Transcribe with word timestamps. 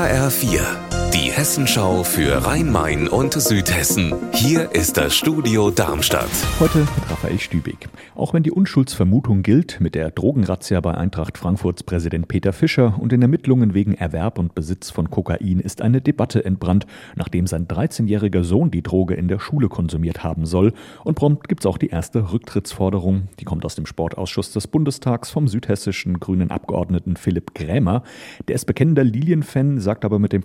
HR4, 0.00 0.89
die 1.14 1.32
Hessenschau 1.32 2.04
für 2.04 2.46
Rhein-Main 2.46 3.08
und 3.08 3.32
Südhessen. 3.32 4.14
Hier 4.32 4.72
ist 4.72 4.96
das 4.96 5.16
Studio 5.16 5.70
Darmstadt. 5.70 6.30
Heute 6.60 6.78
mit 6.78 7.10
Raphael 7.10 7.40
Stübig. 7.40 7.88
Auch 8.14 8.32
wenn 8.32 8.44
die 8.44 8.52
Unschuldsvermutung 8.52 9.42
gilt 9.42 9.80
mit 9.80 9.96
der 9.96 10.12
Drogenrazzia 10.12 10.80
bei 10.80 10.94
Eintracht 10.94 11.36
Frankfurts 11.36 11.82
Präsident 11.82 12.28
Peter 12.28 12.52
Fischer 12.52 12.96
und 13.00 13.10
den 13.10 13.22
Ermittlungen 13.22 13.74
wegen 13.74 13.94
Erwerb 13.94 14.38
und 14.38 14.54
Besitz 14.54 14.90
von 14.90 15.10
Kokain 15.10 15.58
ist 15.58 15.82
eine 15.82 16.00
Debatte 16.00 16.44
entbrannt, 16.44 16.86
nachdem 17.16 17.48
sein 17.48 17.66
13-jähriger 17.66 18.44
Sohn 18.44 18.70
die 18.70 18.82
Droge 18.82 19.14
in 19.14 19.26
der 19.26 19.40
Schule 19.40 19.68
konsumiert 19.68 20.22
haben 20.22 20.46
soll. 20.46 20.72
Und 21.02 21.16
prompt 21.16 21.48
gibt 21.48 21.62
es 21.62 21.66
auch 21.66 21.78
die 21.78 21.88
erste 21.88 22.32
Rücktrittsforderung. 22.32 23.28
Die 23.40 23.44
kommt 23.44 23.64
aus 23.64 23.74
dem 23.74 23.86
Sportausschuss 23.86 24.52
des 24.52 24.68
Bundestags 24.68 25.30
vom 25.30 25.48
südhessischen 25.48 26.20
grünen 26.20 26.50
Abgeordneten 26.50 27.16
Philipp 27.16 27.54
Grämer. 27.54 28.04
Der 28.46 28.54
ist 28.54 28.66
bekennender 28.66 29.02
Lilienfan, 29.02 29.80
sagt 29.80 30.04
aber 30.04 30.18
mit 30.18 30.32
dem 30.32 30.42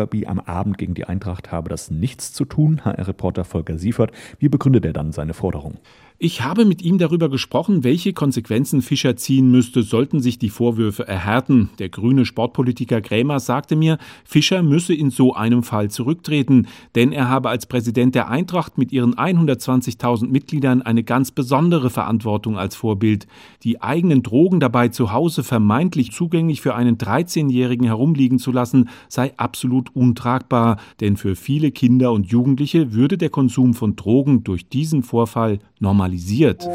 Pokalderby 0.00 0.26
am 0.26 0.40
Abend 0.40 0.78
gegen 0.78 0.94
die 0.94 1.04
Eintracht 1.04 1.52
habe 1.52 1.68
das 1.68 1.90
nichts 1.90 2.32
zu 2.32 2.44
tun. 2.44 2.82
HR-Reporter 2.84 3.44
Volker 3.44 3.78
Siefert, 3.78 4.12
wie 4.38 4.48
begründet 4.48 4.84
er 4.84 4.92
dann 4.92 5.12
seine 5.12 5.34
Forderung? 5.34 5.78
Ich 6.22 6.42
habe 6.42 6.66
mit 6.66 6.82
ihm 6.82 6.98
darüber 6.98 7.30
gesprochen, 7.30 7.82
welche 7.82 8.12
Konsequenzen 8.12 8.82
Fischer 8.82 9.16
ziehen 9.16 9.50
müsste, 9.50 9.82
sollten 9.82 10.20
sich 10.20 10.38
die 10.38 10.50
Vorwürfe 10.50 11.08
erhärten. 11.08 11.70
Der 11.78 11.88
grüne 11.88 12.26
Sportpolitiker 12.26 13.00
Krämer 13.00 13.40
sagte 13.40 13.74
mir, 13.74 13.96
Fischer 14.22 14.62
müsse 14.62 14.92
in 14.92 15.08
so 15.08 15.32
einem 15.32 15.62
Fall 15.62 15.90
zurücktreten, 15.90 16.68
denn 16.94 17.12
er 17.12 17.30
habe 17.30 17.48
als 17.48 17.64
Präsident 17.64 18.14
der 18.14 18.28
Eintracht 18.28 18.76
mit 18.76 18.92
ihren 18.92 19.14
120.000 19.14 20.28
Mitgliedern 20.28 20.82
eine 20.82 21.04
ganz 21.04 21.30
besondere 21.30 21.88
Verantwortung 21.88 22.58
als 22.58 22.76
Vorbild. 22.76 23.26
Die 23.62 23.80
eigenen 23.80 24.22
Drogen 24.22 24.60
dabei 24.60 24.88
zu 24.88 25.12
Hause 25.12 25.42
vermeintlich 25.42 26.12
zugänglich 26.12 26.60
für 26.60 26.74
einen 26.74 26.98
13-Jährigen 26.98 27.86
herumliegen 27.86 28.38
zu 28.38 28.52
lassen, 28.52 28.90
sei 29.08 29.32
absolut 29.38 29.89
untragbar, 29.94 30.78
denn 31.00 31.16
für 31.16 31.36
viele 31.36 31.70
Kinder 31.70 32.12
und 32.12 32.26
Jugendliche 32.26 32.92
würde 32.92 33.16
der 33.16 33.30
Konsum 33.30 33.74
von 33.74 33.96
Drogen 33.96 34.42
durch 34.44 34.68
diesen 34.68 35.02
Vorfall 35.02 35.60
normal 35.78 36.00
normalisiert. 36.00 36.68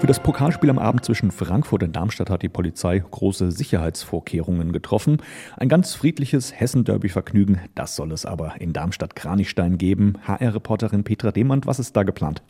Für 0.00 0.06
das 0.06 0.18
Pokalspiel 0.18 0.70
am 0.70 0.78
Abend 0.78 1.04
zwischen 1.04 1.30
Frankfurt 1.30 1.82
und 1.82 1.94
Darmstadt 1.94 2.30
hat 2.30 2.40
die 2.40 2.48
Polizei 2.48 2.98
große 2.98 3.52
Sicherheitsvorkehrungen 3.52 4.72
getroffen. 4.72 5.18
Ein 5.58 5.68
ganz 5.68 5.92
friedliches 5.94 6.58
Hessen-Derby-Vergnügen, 6.58 7.60
das 7.74 7.96
soll 7.96 8.10
es 8.12 8.24
aber 8.24 8.54
in 8.60 8.72
Darmstadt-Kranichstein 8.72 9.76
geben. 9.76 10.14
HR-Reporterin 10.26 11.04
Petra 11.04 11.32
Demand, 11.32 11.66
was 11.66 11.78
ist 11.78 11.94
da 11.98 12.04
geplant? 12.04 12.42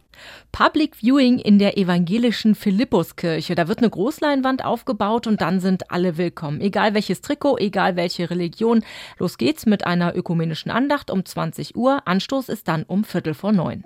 Public 0.53 0.95
Viewing 0.95 1.41
in 1.41 1.59
der 1.59 1.77
evangelischen 1.77 2.55
Philippuskirche. 2.55 3.57
Da 3.57 3.67
wird 3.67 3.79
eine 3.79 3.91
Großleinwand 3.91 4.64
aufgebaut 4.64 5.27
und 5.27 5.41
dann 5.41 5.59
sind 5.59 5.91
alle 5.91 6.19
willkommen. 6.19 6.61
Egal 6.61 6.95
welches 6.95 7.20
Trikot, 7.20 7.59
egal 7.59 7.97
welche 7.97 8.31
Religion. 8.31 8.85
Los 9.19 9.39
geht's 9.39 9.67
mit 9.67 9.85
einer 9.85 10.14
ökumenischen 10.14 10.70
Andacht 10.70 11.11
um 11.11 11.25
20 11.25 11.75
Uhr. 11.75 12.07
Anstoß 12.07 12.48
ist 12.48 12.69
dann 12.69 12.85
um 12.85 13.03
Viertel 13.03 13.35
vor 13.35 13.51
neun. 13.51 13.83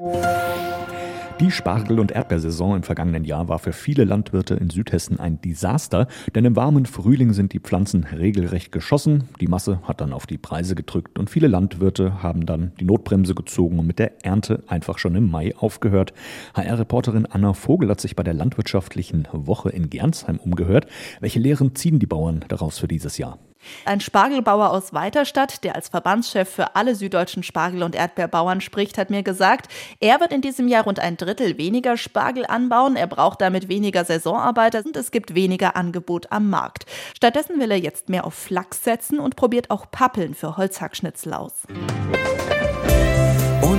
Die 1.40 1.50
Spargel- 1.50 1.98
und 1.98 2.12
Erdbeersaison 2.12 2.76
im 2.76 2.82
vergangenen 2.84 3.24
Jahr 3.24 3.48
war 3.48 3.58
für 3.58 3.72
viele 3.72 4.04
Landwirte 4.04 4.54
in 4.54 4.70
Südhessen 4.70 5.18
ein 5.18 5.40
Desaster, 5.40 6.06
denn 6.32 6.44
im 6.44 6.54
warmen 6.54 6.86
Frühling 6.86 7.32
sind 7.32 7.52
die 7.52 7.58
Pflanzen 7.58 8.04
regelrecht 8.04 8.70
geschossen. 8.70 9.24
Die 9.40 9.48
Masse 9.48 9.80
hat 9.82 10.00
dann 10.00 10.12
auf 10.12 10.26
die 10.28 10.38
Preise 10.38 10.76
gedrückt 10.76 11.18
und 11.18 11.28
viele 11.28 11.48
Landwirte 11.48 12.22
haben 12.22 12.46
dann 12.46 12.70
die 12.78 12.84
Notbremse 12.84 13.34
gezogen 13.34 13.80
und 13.80 13.86
mit 13.88 13.98
der 13.98 14.24
Ernte 14.24 14.62
einfach 14.68 14.98
schon 14.98 15.16
im 15.16 15.28
Mai 15.28 15.56
aufgehört. 15.56 16.14
HR-Reporterin 16.54 17.26
Anna 17.26 17.52
Vogel 17.52 17.90
hat 17.90 18.00
sich 18.00 18.14
bei 18.14 18.22
der 18.22 18.34
landwirtschaftlichen 18.34 19.26
Woche 19.32 19.70
in 19.70 19.90
Gernsheim 19.90 20.36
umgehört. 20.36 20.86
Welche 21.18 21.40
Lehren 21.40 21.74
ziehen 21.74 21.98
die 21.98 22.06
Bauern 22.06 22.44
daraus 22.46 22.78
für 22.78 22.88
dieses 22.88 23.18
Jahr? 23.18 23.40
Ein 23.84 24.00
Spargelbauer 24.00 24.70
aus 24.70 24.92
Weiterstadt, 24.92 25.64
der 25.64 25.74
als 25.74 25.88
Verbandschef 25.88 26.48
für 26.48 26.76
alle 26.76 26.94
süddeutschen 26.94 27.42
Spargel- 27.42 27.82
und 27.82 27.94
Erdbeerbauern 27.94 28.60
spricht, 28.60 28.98
hat 28.98 29.10
mir 29.10 29.22
gesagt, 29.22 29.70
er 30.00 30.20
wird 30.20 30.32
in 30.32 30.40
diesem 30.40 30.68
Jahr 30.68 30.84
rund 30.84 31.00
ein 31.00 31.16
Drittel 31.16 31.58
weniger 31.58 31.96
Spargel 31.96 32.46
anbauen, 32.46 32.96
er 32.96 33.06
braucht 33.06 33.40
damit 33.40 33.68
weniger 33.68 34.04
Saisonarbeiter 34.04 34.82
und 34.84 34.96
es 34.96 35.10
gibt 35.10 35.34
weniger 35.34 35.76
Angebot 35.76 36.30
am 36.30 36.50
Markt. 36.50 36.86
Stattdessen 37.16 37.60
will 37.60 37.70
er 37.70 37.78
jetzt 37.78 38.08
mehr 38.08 38.24
auf 38.24 38.34
Flachs 38.34 38.84
setzen 38.84 39.18
und 39.18 39.36
probiert 39.36 39.70
auch 39.70 39.90
Pappeln 39.90 40.34
für 40.34 40.56
Holzhackschnitzel 40.56 41.34
aus. 41.34 41.52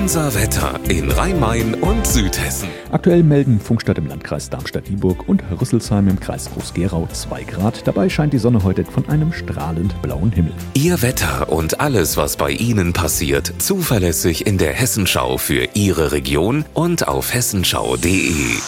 Unser 0.05 0.35
Wetter 0.35 0.79
in 0.87 1.09
Rhein-Main 1.09 1.73
und 1.73 2.05
Südhessen. 2.05 2.69
Aktuell 2.91 3.23
melden 3.23 3.59
Funkstadt 3.59 3.97
im 3.97 4.05
Landkreis 4.05 4.51
Darmstadt-Dieburg 4.51 5.27
und 5.27 5.41
Rüsselsheim 5.59 6.07
im 6.07 6.19
Kreis 6.19 6.47
Groß-Gerau 6.53 7.07
2 7.11 7.43
Grad. 7.45 7.87
Dabei 7.87 8.07
scheint 8.07 8.31
die 8.31 8.37
Sonne 8.37 8.63
heute 8.63 8.85
von 8.85 9.09
einem 9.09 9.33
strahlend 9.33 9.99
blauen 10.03 10.31
Himmel. 10.31 10.53
Ihr 10.75 11.01
Wetter 11.01 11.51
und 11.51 11.79
alles, 11.79 12.17
was 12.17 12.37
bei 12.37 12.51
Ihnen 12.51 12.93
passiert, 12.93 13.51
zuverlässig 13.57 14.45
in 14.45 14.59
der 14.59 14.73
Hessenschau 14.73 15.39
für 15.39 15.69
Ihre 15.73 16.11
Region 16.11 16.65
und 16.75 17.07
auf 17.07 17.33
hessenschau.de. 17.33 18.59